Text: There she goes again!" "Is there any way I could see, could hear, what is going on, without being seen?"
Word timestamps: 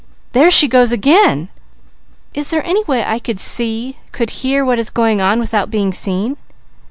There 0.31 0.49
she 0.49 0.67
goes 0.67 0.91
again!" 0.91 1.49
"Is 2.33 2.49
there 2.49 2.65
any 2.65 2.83
way 2.85 3.03
I 3.05 3.19
could 3.19 3.39
see, 3.39 3.99
could 4.11 4.31
hear, 4.41 4.65
what 4.65 4.79
is 4.79 4.89
going 4.89 5.21
on, 5.21 5.39
without 5.39 5.69
being 5.69 5.93
seen?" 5.93 6.37